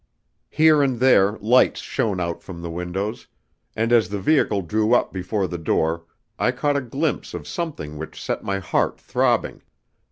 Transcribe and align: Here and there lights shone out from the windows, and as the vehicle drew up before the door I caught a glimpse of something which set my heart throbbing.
Here 0.49 0.81
and 0.81 0.99
there 0.99 1.37
lights 1.41 1.79
shone 1.79 2.19
out 2.19 2.41
from 2.41 2.63
the 2.63 2.71
windows, 2.71 3.27
and 3.75 3.93
as 3.93 4.09
the 4.09 4.17
vehicle 4.19 4.63
drew 4.63 4.95
up 4.95 5.13
before 5.13 5.47
the 5.47 5.59
door 5.59 6.05
I 6.39 6.49
caught 6.53 6.75
a 6.75 6.81
glimpse 6.81 7.35
of 7.35 7.47
something 7.47 7.99
which 7.99 8.19
set 8.19 8.43
my 8.43 8.57
heart 8.57 8.99
throbbing. 8.99 9.61